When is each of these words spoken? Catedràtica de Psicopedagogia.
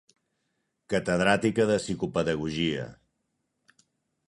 Catedràtica 0.93 1.67
de 1.73 1.77
Psicopedagogia. 1.83 2.89